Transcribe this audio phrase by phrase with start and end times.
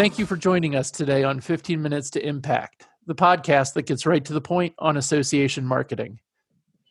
[0.00, 4.06] thank you for joining us today on 15 Minutes to Impact, the podcast that gets
[4.06, 6.18] right to the point on association marketing.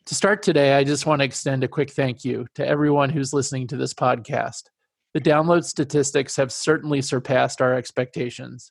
[0.06, 3.32] To start today, I just want to extend a quick thank you to everyone who's
[3.32, 4.62] listening to this podcast.
[5.12, 8.70] The download statistics have certainly surpassed our expectations.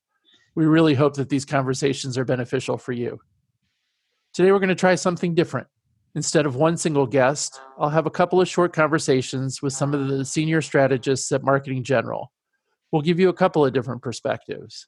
[0.56, 3.20] We really hope that these conversations are beneficial for you.
[4.34, 5.68] Today, we're going to try something different.
[6.15, 10.07] Instead of one single guest, I'll have a couple of short conversations with some of
[10.07, 12.32] the senior strategists at Marketing General.
[12.92, 14.88] We'll give you a couple of different perspectives.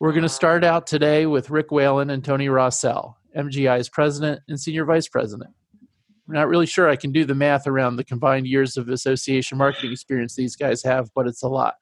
[0.00, 0.34] We're going to uh-huh.
[0.34, 5.50] start out today with Rick Whalen and Tony Rossell, MGI's president and senior vice president.
[6.28, 9.58] I'm not really sure I can do the math around the combined years of association
[9.58, 11.76] marketing experience these guys have, but it's a lot.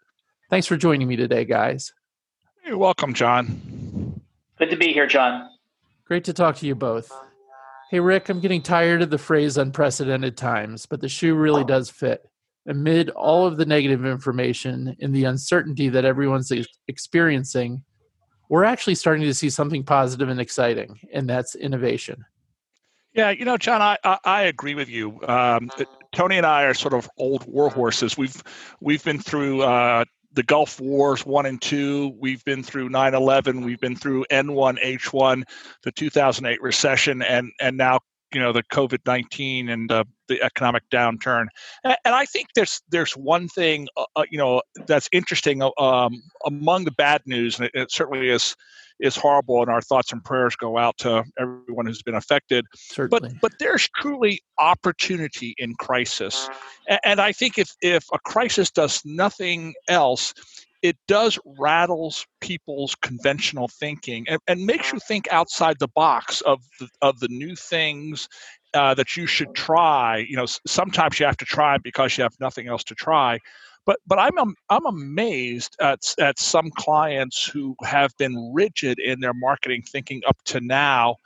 [0.50, 1.92] Thanks for joining me today, guys.
[2.64, 4.20] You're welcome, John.
[4.58, 5.48] Good to be here, John.
[6.04, 7.10] Great to talk to you both.
[7.90, 11.66] Hey, Rick, I'm getting tired of the phrase unprecedented times, but the shoe really oh.
[11.66, 12.29] does fit.
[12.66, 16.52] Amid all of the negative information and the uncertainty that everyone's
[16.88, 17.82] experiencing,
[18.50, 22.24] we're actually starting to see something positive and exciting, and that's innovation.
[23.14, 25.20] Yeah, you know, John, I I, I agree with you.
[25.26, 25.70] Um,
[26.12, 28.16] Tony and I are sort of old war horses.
[28.16, 28.42] We've
[28.80, 32.14] we've been through uh, the Gulf Wars one and two.
[32.18, 33.64] We've been through 9/11.
[33.64, 35.42] We've been through N1, H1,
[35.82, 38.00] the 2008 recession, and and now
[38.34, 41.46] you know the COVID-19 and uh, the economic downturn.
[41.84, 45.70] And, and, I think there's there's one thing uh, uh you know that's interesting uh,
[45.78, 48.56] um, among the bad news, and it, it certainly is
[49.00, 52.66] is horrible, and our thoughts and prayers go out to everyone who's been affected.
[52.74, 53.30] Certainly.
[53.30, 56.48] But but there's truly opportunity in crisis,
[56.88, 60.34] and, and I think if if a crisis does nothing else,
[60.82, 66.60] it does rattles people's conventional thinking and, and makes you think outside the box of
[66.78, 68.28] the, of the new things
[68.74, 70.18] uh, that you should try.
[70.28, 73.38] You know, sometimes you have to try because you have nothing else to try.
[73.86, 79.34] But but I'm I'm amazed at at some clients who have been rigid in their
[79.34, 81.16] marketing thinking up to now,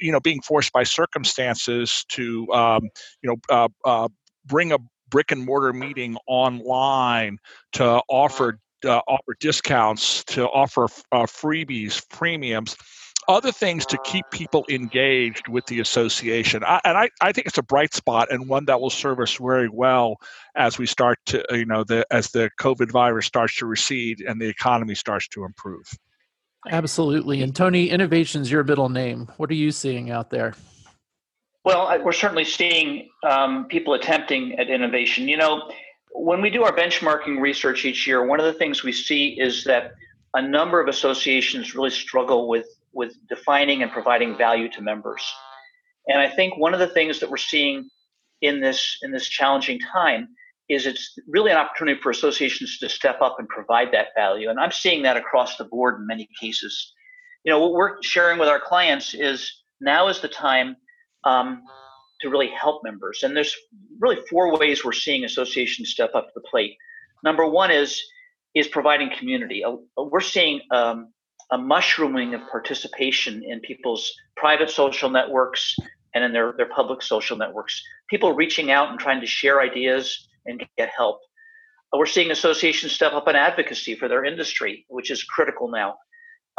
[0.00, 2.90] you know, being forced by circumstances to um,
[3.22, 4.08] you know uh, uh,
[4.44, 7.38] bring a brick and mortar meeting online
[7.72, 12.76] to offer uh, offer discounts, to offer uh, freebies, premiums
[13.28, 16.64] other things to keep people engaged with the association.
[16.64, 19.36] I, and I, I think it's a bright spot and one that will serve us
[19.36, 20.16] very well
[20.56, 24.40] as we start to, you know, the, as the COVID virus starts to recede and
[24.40, 25.86] the economy starts to improve.
[26.68, 27.42] Absolutely.
[27.42, 29.30] And Tony, innovation's your middle name.
[29.36, 30.54] What are you seeing out there?
[31.64, 35.28] Well, we're certainly seeing um, people attempting at innovation.
[35.28, 35.70] You know,
[36.12, 39.64] when we do our benchmarking research each year, one of the things we see is
[39.64, 39.92] that
[40.34, 45.22] a number of associations really struggle with with defining and providing value to members.
[46.08, 47.88] And I think one of the things that we're seeing
[48.42, 50.28] in this in this challenging time
[50.68, 54.50] is it's really an opportunity for associations to step up and provide that value.
[54.50, 56.94] And I'm seeing that across the board in many cases.
[57.44, 59.50] You know, what we're sharing with our clients is
[59.80, 60.76] now is the time
[61.24, 61.62] um,
[62.20, 63.22] to really help members.
[63.22, 63.54] And there's
[63.98, 66.76] really four ways we're seeing associations step up to the plate.
[67.24, 68.02] Number one is
[68.54, 69.64] is providing community.
[69.64, 71.12] Uh, we're seeing um,
[71.52, 75.76] a mushrooming of participation in people's private social networks
[76.14, 77.80] and in their, their public social networks.
[78.08, 81.20] People reaching out and trying to share ideas and get help.
[81.92, 85.96] Uh, we're seeing associations step up in advocacy for their industry, which is critical now.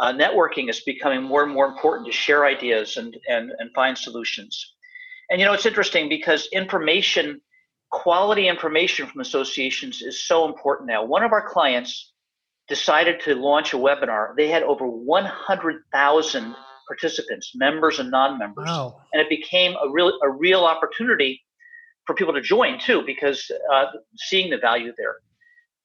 [0.00, 3.96] Uh, networking is becoming more and more important to share ideas and, and, and find
[3.96, 4.74] solutions.
[5.30, 7.40] And you know, it's interesting because information,
[7.90, 11.04] quality information from associations is so important now.
[11.04, 12.12] One of our clients
[12.68, 16.56] decided to launch a webinar, they had over 100,000
[16.86, 19.00] participants, members and non-members, wow.
[19.12, 21.42] and it became a real a real opportunity
[22.06, 25.16] for people to join too, because uh, seeing the value there.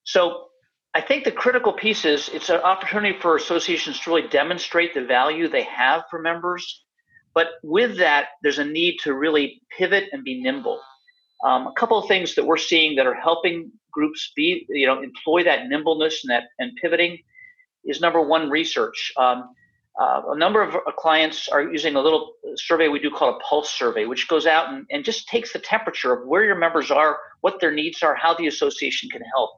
[0.03, 0.47] So
[0.93, 5.05] I think the critical piece is it's an opportunity for associations to really demonstrate the
[5.05, 6.85] value they have for members.
[7.37, 10.81] But with that, there's a need to really pivot and be nimble.
[11.45, 15.03] Um, a couple of things that we're seeing that are helping groups be, you know,
[15.03, 17.19] employ that nimbleness and that and pivoting
[17.85, 19.13] is number one research.
[19.17, 19.49] Um,
[20.01, 23.71] uh, a number of clients are using a little survey we do called a pulse
[23.71, 27.19] survey, which goes out and, and just takes the temperature of where your members are,
[27.41, 29.51] what their needs are, how the association can help.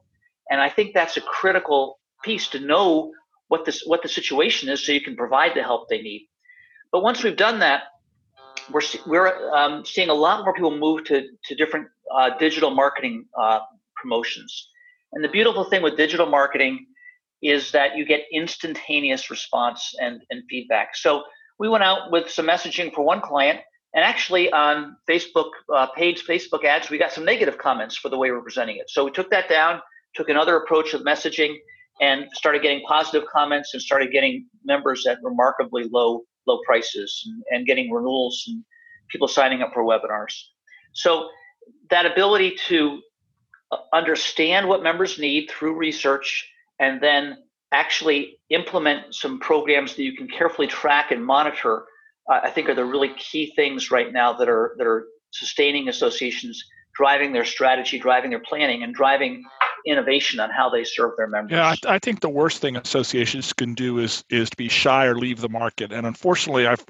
[0.50, 3.12] And I think that's a critical piece to know
[3.48, 6.26] what this what the situation is, so you can provide the help they need.
[6.92, 7.82] But once we've done that,
[8.70, 13.26] we're we're um, seeing a lot more people move to to different uh, digital marketing
[13.38, 13.60] uh,
[13.96, 14.68] promotions.
[15.12, 16.86] And the beautiful thing with digital marketing
[17.42, 20.94] is that you get instantaneous response and, and feedback.
[20.94, 21.24] So
[21.58, 23.60] we went out with some messaging for one client,
[23.94, 28.18] and actually on Facebook uh, page, Facebook ads, we got some negative comments for the
[28.18, 28.90] way we're presenting it.
[28.90, 29.80] So we took that down,
[30.14, 31.56] took another approach of messaging,
[32.00, 37.42] and started getting positive comments and started getting members at remarkably low low prices and,
[37.50, 38.64] and getting renewals and
[39.08, 40.34] people signing up for webinars.
[40.92, 41.28] So
[41.90, 43.00] that ability to
[43.72, 46.48] uh, understand what members need through research
[46.78, 47.36] and then
[47.72, 51.84] actually implement some programs that you can carefully track and monitor
[52.28, 55.88] uh, i think are the really key things right now that are that are sustaining
[55.88, 56.64] associations
[56.96, 59.44] driving their strategy driving their planning and driving
[59.86, 61.52] innovation on how they serve their members.
[61.52, 65.06] Yeah, I, I, think the worst thing associations can do is is to be shy
[65.06, 65.92] or leave the market.
[65.92, 66.84] And unfortunately, I've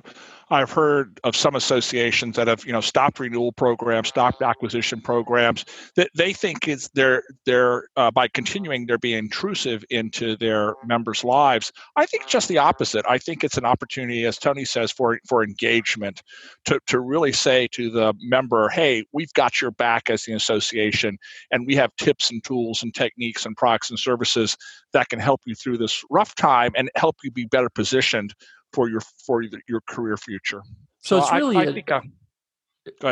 [0.50, 5.64] I've heard of some associations that have you know stopped renewal programs, stopped acquisition programs
[5.94, 11.22] that they think is they're they're uh, by continuing they're being intrusive into their members'
[11.22, 11.72] lives.
[11.96, 13.04] I think just the opposite.
[13.08, 16.22] I think it's an opportunity, as Tony says, for for engagement
[16.64, 21.16] to to really say to the member, hey, we've got your back as the association,
[21.52, 24.56] and we have tips and tools and techniques and products and services
[24.92, 28.34] that can help you through this rough time and help you be better positioned
[28.72, 30.62] for your for your career future.
[31.02, 32.00] So, so it's really I, I a, think, uh,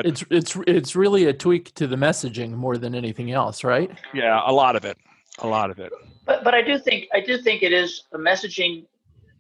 [0.05, 3.91] it's it's it's really a tweak to the messaging more than anything else, right?
[4.15, 4.97] Yeah, a lot of it,
[5.39, 5.93] a lot of it.
[6.25, 8.87] But but I do think I do think it is a messaging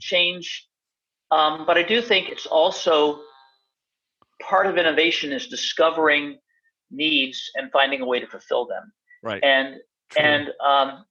[0.00, 0.68] change,
[1.30, 3.20] um, but I do think it's also
[4.42, 6.38] part of innovation is discovering
[6.90, 8.92] needs and finding a way to fulfill them.
[9.22, 9.42] Right.
[9.42, 9.76] And
[10.10, 10.22] True.
[10.22, 11.04] and um,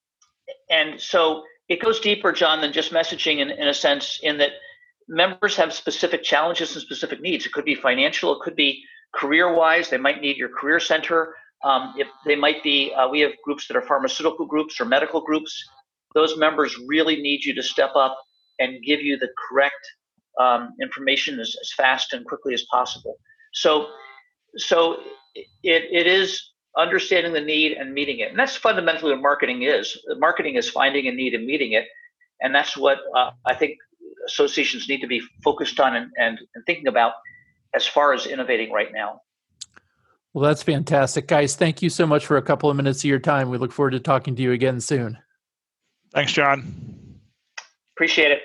[0.69, 4.51] and so it goes deeper, John, than just messaging in, in a sense, in that
[5.07, 7.45] members have specific challenges and specific needs.
[7.45, 8.83] It could be financial, it could be
[9.15, 9.89] career wise.
[9.89, 11.35] They might need your career center.
[11.63, 15.21] Um, if they might be, uh, we have groups that are pharmaceutical groups or medical
[15.21, 15.63] groups.
[16.13, 18.17] Those members really need you to step up
[18.59, 19.75] and give you the correct
[20.39, 23.15] um, information as, as fast and quickly as possible.
[23.53, 23.87] So,
[24.57, 24.99] so
[25.35, 28.29] it, it is understanding the need and meeting it.
[28.29, 29.97] And that's fundamentally what marketing is.
[30.17, 31.85] Marketing is finding a need and meeting it.
[32.41, 33.77] And that's what uh, I think
[34.27, 37.13] associations need to be focused on and, and, and thinking about
[37.73, 39.21] as far as innovating right now.
[40.33, 41.27] Well, that's fantastic.
[41.27, 43.49] Guys, thank you so much for a couple of minutes of your time.
[43.49, 45.17] We look forward to talking to you again soon.
[46.13, 47.19] Thanks, John.
[47.95, 48.41] Appreciate it.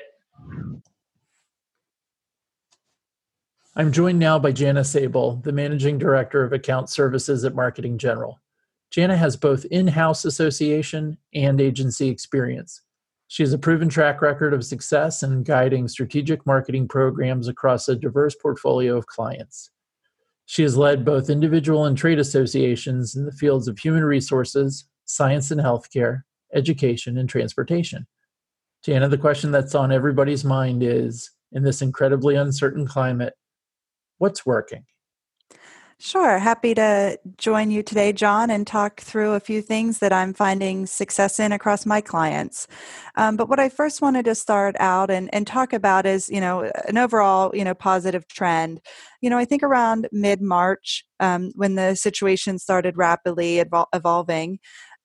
[3.75, 8.41] I'm joined now by Jana Sable, the Managing Director of Account Services at Marketing General.
[8.91, 12.83] Jana has both in house association and agency experience.
[13.33, 17.97] She has a proven track record of success in guiding strategic marketing programs across a
[17.97, 19.71] diverse portfolio of clients.
[20.45, 25.51] She has led both individual and trade associations in the fields of human resources, science
[25.51, 28.07] and healthcare, education, and transportation.
[28.85, 33.33] Jana, the question that's on everybody's mind is in this incredibly uncertain climate,
[34.19, 34.85] what's working?
[36.05, 36.41] Sure.
[36.41, 40.85] Happy to join you today, John, and talk through a few things that I'm finding
[40.85, 42.67] success in across my clients.
[43.15, 46.41] Um, but what I first wanted to start out and, and talk about is, you
[46.41, 48.81] know, an overall, you know, positive trend.
[49.21, 54.59] You know, I think around mid March, um, when the situation started rapidly evol- evolving,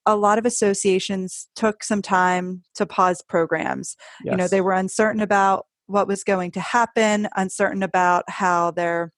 [0.08, 3.96] a lot of associations took some time to pause programs.
[4.26, 4.32] Yes.
[4.32, 9.12] You know, they were uncertain about what was going to happen, uncertain about how their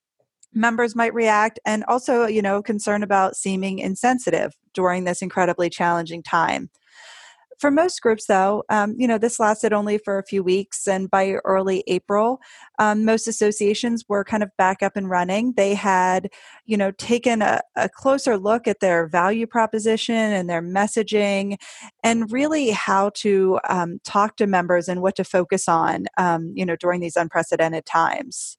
[0.53, 6.23] members might react and also you know concern about seeming insensitive during this incredibly challenging
[6.23, 6.69] time.
[7.59, 11.09] For most groups though um, you know this lasted only for a few weeks and
[11.09, 12.39] by early april
[12.79, 15.53] um, most associations were kind of back up and running.
[15.57, 16.29] They had
[16.65, 21.57] you know taken a, a closer look at their value proposition and their messaging
[22.03, 26.65] and really how to um, talk to members and what to focus on um, you
[26.65, 28.58] know during these unprecedented times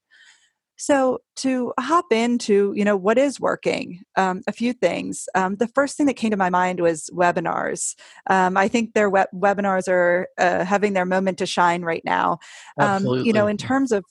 [0.80, 4.00] so to hop into, you know, what is working?
[4.16, 5.28] Um, a few things.
[5.34, 7.94] Um, the first thing that came to my mind was webinars.
[8.30, 12.38] Um, I think their web- webinars are uh, having their moment to shine right now.
[12.78, 13.20] Absolutely.
[13.20, 14.06] Um, you know, in terms of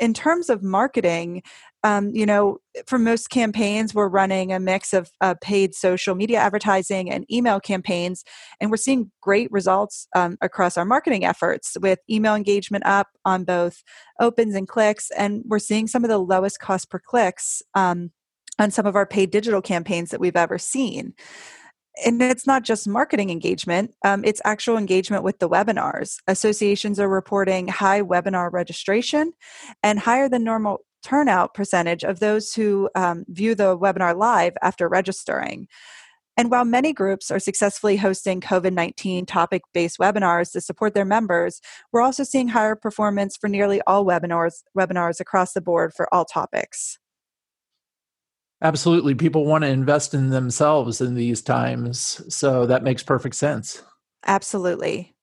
[0.00, 1.42] in terms of marketing,
[1.84, 6.38] um, you know, for most campaigns, we're running a mix of uh, paid social media
[6.38, 8.24] advertising and email campaigns,
[8.60, 13.44] and we're seeing great results um, across our marketing efforts with email engagement up on
[13.44, 13.82] both
[14.20, 18.12] opens and clicks, and we're seeing some of the lowest cost per clicks um,
[18.58, 21.14] on some of our paid digital campaigns that we've ever seen
[22.04, 27.08] and it's not just marketing engagement um, it's actual engagement with the webinars associations are
[27.08, 29.32] reporting high webinar registration
[29.82, 34.88] and higher than normal turnout percentage of those who um, view the webinar live after
[34.88, 35.68] registering.
[36.36, 41.04] And while many groups are successfully hosting COVID 19 topic based webinars to support their
[41.04, 41.60] members,
[41.92, 46.24] we're also seeing higher performance for nearly all webinars, webinars across the board for all
[46.24, 46.98] topics.
[48.62, 49.14] Absolutely.
[49.14, 52.22] People want to invest in themselves in these times.
[52.34, 53.82] So that makes perfect sense.
[54.24, 55.14] Absolutely.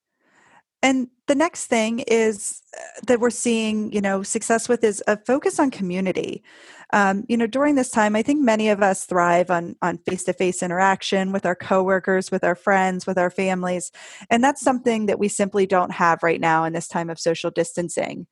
[0.81, 5.17] and the next thing is uh, that we're seeing you know success with is a
[5.25, 6.43] focus on community
[6.91, 10.63] um, you know during this time i think many of us thrive on on face-to-face
[10.63, 13.91] interaction with our coworkers with our friends with our families
[14.29, 17.51] and that's something that we simply don't have right now in this time of social
[17.51, 18.27] distancing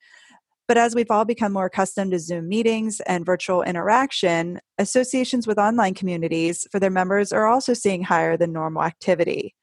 [0.68, 5.58] but as we've all become more accustomed to Zoom meetings and virtual interaction, associations with
[5.58, 9.56] online communities for their members are also seeing higher than normal activity.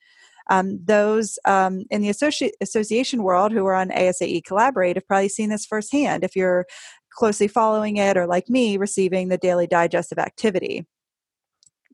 [0.51, 5.29] Um, those um, in the associ- association world who are on ASAE Collaborate have probably
[5.29, 6.67] seen this firsthand if you're
[7.11, 10.87] closely following it or, like me, receiving the daily digest of activity.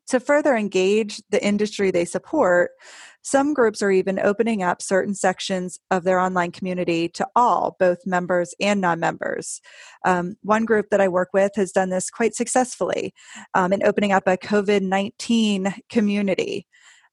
[0.09, 2.73] To further engage the industry they support,
[3.23, 7.99] some groups are even opening up certain sections of their online community to all, both
[8.07, 9.61] members and non members.
[10.05, 13.13] Um, one group that I work with has done this quite successfully
[13.55, 16.67] um, in opening up a COVID 19 community.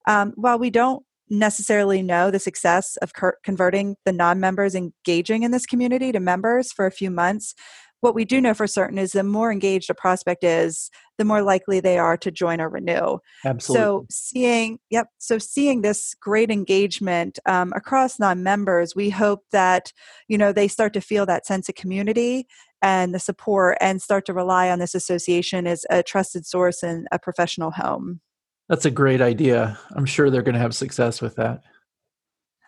[0.07, 3.11] Um, while we don't necessarily know the success of
[3.43, 7.53] converting the non members engaging in this community to members for a few months,
[8.01, 11.41] what we do know for certain is the more engaged a prospect is the more
[11.41, 13.17] likely they are to join or renew.
[13.43, 13.83] Absolutely.
[13.83, 19.91] so seeing yep so seeing this great engagement um, across non-members we hope that
[20.27, 22.47] you know they start to feel that sense of community
[22.81, 27.07] and the support and start to rely on this association as a trusted source and
[27.11, 28.21] a professional home.
[28.69, 29.79] That's a great idea.
[29.95, 31.61] I'm sure they're going to have success with that.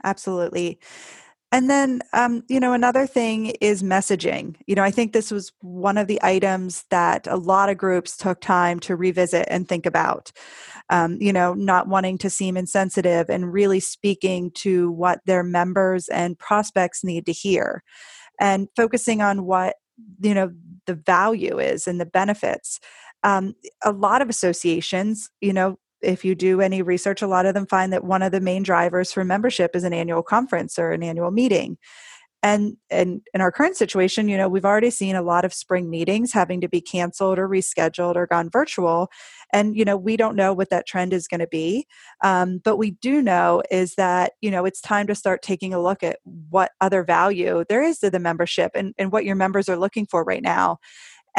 [0.04, 0.80] Absolutely
[1.52, 4.56] and then, um, you know, another thing is messaging.
[4.68, 8.16] You know, I think this was one of the items that a lot of groups
[8.18, 10.32] took time to revisit and think about.
[10.92, 16.08] Um, you know, not wanting to seem insensitive and really speaking to what their members
[16.10, 17.84] and prospects need to hear
[18.40, 19.76] and focusing on what,
[20.22, 20.52] you know,
[20.86, 22.80] the value is and the benefits.
[23.24, 27.54] Um, a lot of associations, you know, if you do any research, a lot of
[27.54, 30.92] them find that one of the main drivers for membership is an annual conference or
[30.92, 31.78] an annual meeting.
[32.42, 35.90] And, and in our current situation, you know, we've already seen a lot of spring
[35.90, 39.10] meetings having to be canceled or rescheduled or gone virtual.
[39.52, 41.86] And, you know, we don't know what that trend is going to be.
[42.24, 45.82] Um, but we do know is that, you know, it's time to start taking a
[45.82, 49.68] look at what other value there is to the membership and, and what your members
[49.68, 50.78] are looking for right now.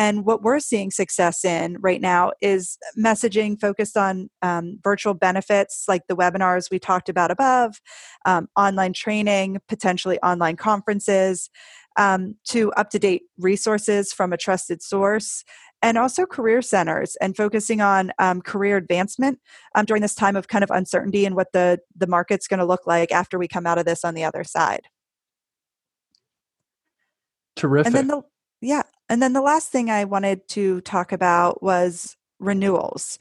[0.00, 5.85] And what we're seeing success in right now is messaging focused on um, virtual benefits
[5.88, 7.83] like the webinars we talked about above,
[8.25, 11.50] um, online training, potentially online conferences,
[11.99, 15.45] um, to up to date resources from a trusted source.
[15.83, 19.38] And also career centers and focusing on um, career advancement
[19.75, 22.64] um, during this time of kind of uncertainty and what the, the market's going to
[22.64, 24.83] look like after we come out of this on the other side.
[27.54, 27.88] Terrific.
[27.88, 28.23] And then the,
[28.62, 28.83] yeah.
[29.11, 33.19] And then the last thing I wanted to talk about was renewals.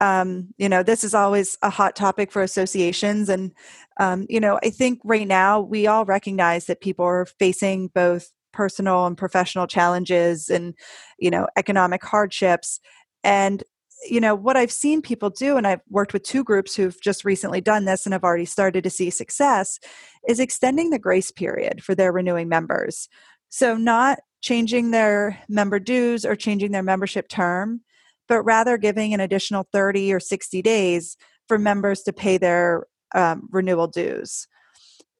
[0.00, 3.28] Um, you know, this is always a hot topic for associations.
[3.28, 3.52] And,
[3.98, 8.30] um, you know, I think right now we all recognize that people are facing both
[8.52, 10.74] personal and professional challenges and,
[11.18, 12.78] you know, economic hardships.
[13.24, 13.62] And,
[14.08, 17.24] you know, what I've seen people do, and I've worked with two groups who've just
[17.24, 19.78] recently done this and have already started to see success,
[20.26, 23.08] is extending the grace period for their renewing members.
[23.50, 27.82] So, not changing their member dues or changing their membership term,
[28.28, 31.16] but rather giving an additional 30 or 60 days
[31.46, 34.46] for members to pay their um, renewal dues.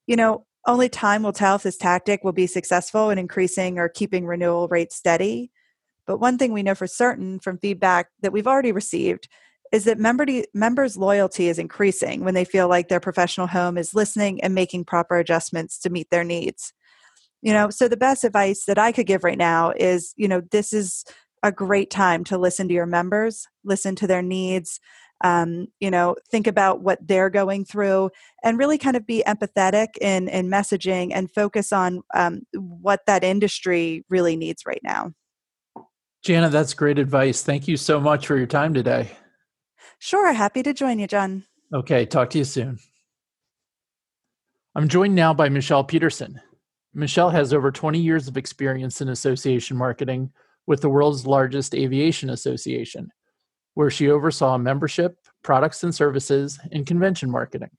[0.07, 3.89] You know, only time will tell if this tactic will be successful in increasing or
[3.89, 5.51] keeping renewal rates steady.
[6.07, 9.27] But one thing we know for certain from feedback that we've already received
[9.71, 13.93] is that member members' loyalty is increasing when they feel like their professional home is
[13.93, 16.73] listening and making proper adjustments to meet their needs
[17.41, 20.41] you know so the best advice that i could give right now is you know
[20.51, 21.03] this is
[21.43, 24.79] a great time to listen to your members listen to their needs
[25.23, 28.09] um, you know think about what they're going through
[28.43, 33.23] and really kind of be empathetic in in messaging and focus on um, what that
[33.23, 35.13] industry really needs right now.
[36.23, 37.43] Jana that's great advice.
[37.43, 39.11] Thank you so much for your time today.
[39.99, 41.43] Sure happy to join you john.
[41.73, 42.79] Okay talk to you soon.
[44.75, 46.41] I'm joined now by michelle peterson
[46.93, 50.31] Michelle has over 20 years of experience in association marketing
[50.67, 53.09] with the world's largest aviation association,
[53.75, 57.69] where she oversaw membership, products and services, and convention marketing.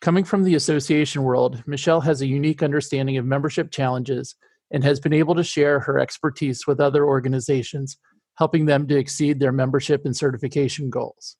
[0.00, 4.36] Coming from the association world, Michelle has a unique understanding of membership challenges
[4.70, 7.98] and has been able to share her expertise with other organizations,
[8.36, 11.36] helping them to exceed their membership and certification goals.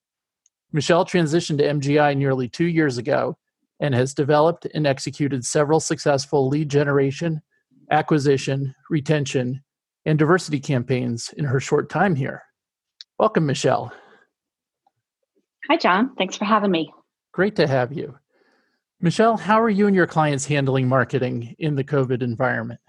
[0.73, 3.39] Michelle transitioned to MGI nearly two years ago
[3.81, 7.41] and has developed and executed several successful lead generation,
[7.91, 9.63] acquisition, retention,
[10.05, 12.43] and diversity campaigns in her short time here.
[13.19, 13.93] Welcome, Michelle.
[15.69, 16.15] Hi, John.
[16.17, 16.93] Thanks for having me.
[17.33, 18.17] Great to have you.
[19.01, 22.81] Michelle, how are you and your clients handling marketing in the COVID environment?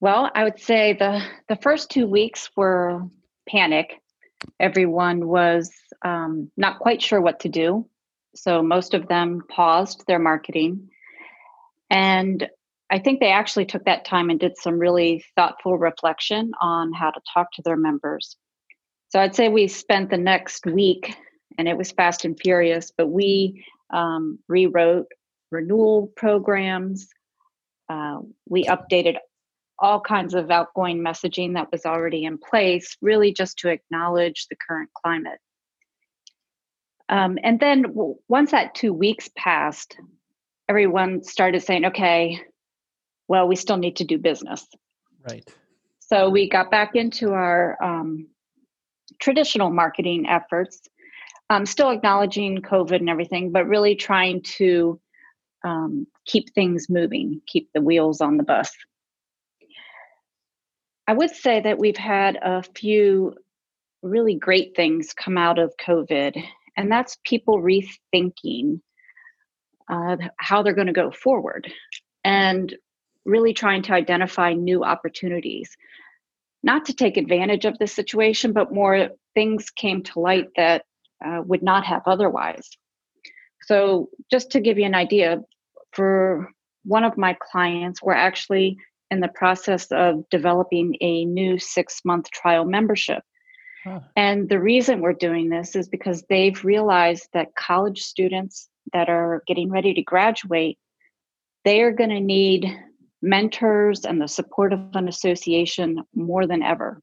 [0.00, 3.02] Well, I would say the the first two weeks were
[3.46, 4.00] panic.
[4.58, 5.70] Everyone was
[6.02, 7.86] um, not quite sure what to do,
[8.34, 10.90] so most of them paused their marketing,
[11.90, 12.48] and
[12.90, 17.10] I think they actually took that time and did some really thoughtful reflection on how
[17.10, 18.36] to talk to their members.
[19.10, 21.14] So I'd say we spent the next week,
[21.56, 25.06] and it was fast and furious, but we um, rewrote
[25.50, 27.08] renewal programs.
[27.88, 29.16] Uh, we updated
[29.78, 34.56] all kinds of outgoing messaging that was already in place, really just to acknowledge the
[34.68, 35.38] current climate.
[37.10, 37.86] Um, and then
[38.28, 39.98] once that two weeks passed,
[40.68, 42.40] everyone started saying, okay,
[43.26, 44.66] well, we still need to do business.
[45.28, 45.46] Right.
[45.98, 48.28] So we got back into our um,
[49.20, 50.80] traditional marketing efforts,
[51.50, 55.00] um, still acknowledging COVID and everything, but really trying to
[55.64, 58.70] um, keep things moving, keep the wheels on the bus.
[61.08, 63.34] I would say that we've had a few
[64.02, 66.42] really great things come out of COVID,
[66.76, 68.80] and that's people rethinking
[69.88, 71.72] uh, how they're going to go forward
[72.24, 72.74] and
[73.24, 75.76] really trying to identify new opportunities.
[76.62, 80.84] Not to take advantage of the situation, but more things came to light that
[81.24, 82.68] uh, would not have otherwise.
[83.62, 85.40] So, just to give you an idea,
[85.92, 86.50] for
[86.84, 88.78] one of my clients, we're actually
[89.10, 93.22] in the process of developing a new six month trial membership.
[94.16, 99.42] And the reason we're doing this is because they've realized that college students that are
[99.46, 100.78] getting ready to graduate,
[101.64, 102.66] they are going to need
[103.22, 107.00] mentors and the support of an association more than ever.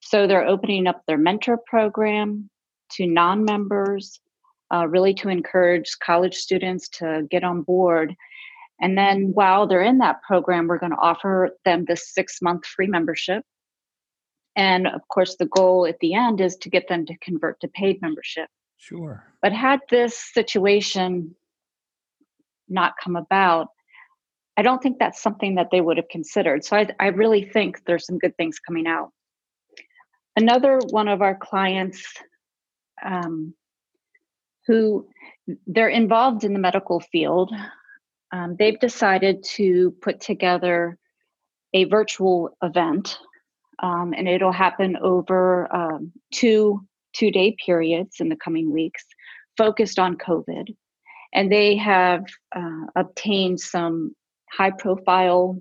[0.00, 2.50] So they're opening up their mentor program
[2.92, 4.20] to non members,
[4.72, 8.14] uh, really to encourage college students to get on board.
[8.80, 12.64] And then while they're in that program, we're going to offer them this six month
[12.64, 13.44] free membership.
[14.58, 17.68] And of course, the goal at the end is to get them to convert to
[17.68, 18.48] paid membership.
[18.76, 19.24] Sure.
[19.40, 21.34] But had this situation
[22.68, 23.68] not come about,
[24.56, 26.64] I don't think that's something that they would have considered.
[26.64, 29.12] So I, I really think there's some good things coming out.
[30.36, 32.04] Another one of our clients
[33.04, 33.54] um,
[34.66, 35.08] who
[35.66, 37.52] they're involved in the medical field
[38.32, 40.98] um, they've decided to put together
[41.74, 43.18] a virtual event,
[43.82, 46.80] um, and it'll happen over um, two
[47.14, 49.04] two day periods in the coming weeks,
[49.56, 50.74] focused on COVID.
[51.32, 54.14] And they have uh, obtained some
[54.50, 55.60] high profile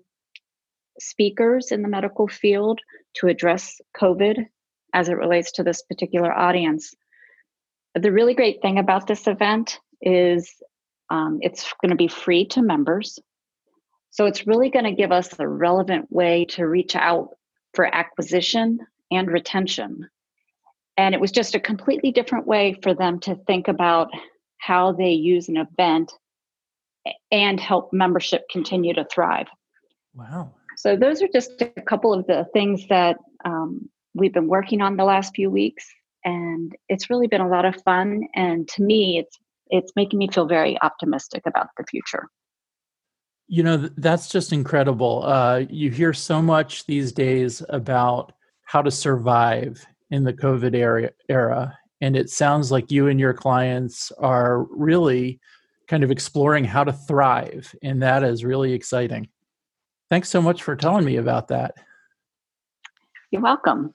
[1.00, 2.80] speakers in the medical field
[3.16, 4.46] to address COVID
[4.94, 6.94] as it relates to this particular audience.
[7.96, 10.54] The really great thing about this event is
[11.10, 13.20] um, it's going to be free to members.
[14.12, 17.30] So it's really going to give us a relevant way to reach out
[17.74, 18.80] for acquisition
[19.12, 20.10] and retention.
[20.98, 24.10] And it was just a completely different way for them to think about
[24.58, 26.12] how they use an event
[27.32, 29.48] and help membership continue to thrive.
[30.16, 30.54] Wow.
[30.76, 34.98] So, those are just a couple of the things that um, we've been working on
[34.98, 35.86] the last few weeks.
[36.26, 38.28] And it's really been a lot of fun.
[38.36, 39.38] And to me, it's
[39.70, 42.30] it's making me feel very optimistic about the future.
[43.48, 45.24] You know, that's just incredible.
[45.24, 48.34] Uh, you hear so much these days about
[48.64, 53.34] how to survive in the COVID era, era, and it sounds like you and your
[53.34, 55.40] clients are really
[55.88, 59.30] kind of exploring how to thrive, and that is really exciting.
[60.10, 61.76] Thanks so much for telling me about that.
[63.32, 63.94] You're welcome.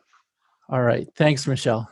[0.68, 1.08] All right.
[1.16, 1.90] Thanks, Michelle.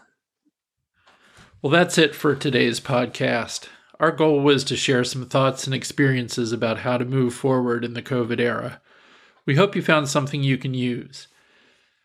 [1.63, 3.69] Well, that's it for today's podcast.
[4.01, 7.93] Our goal was to share some thoughts and experiences about how to move forward in
[7.93, 8.81] the COVID era.
[9.45, 11.29] We hope you found something you can use.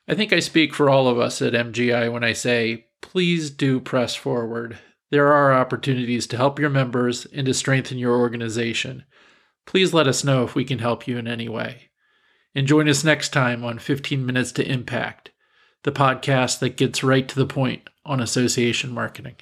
[0.06, 3.80] I think I speak for all of us at MGI when I say, please do
[3.80, 4.78] press forward.
[5.10, 9.06] There are opportunities to help your members and to strengthen your organization.
[9.66, 11.92] Please let us know if we can help you in any way.
[12.54, 15.32] And join us next time on 15 Minutes to Impact,
[15.84, 19.36] the podcast that gets right to the point on association marketing.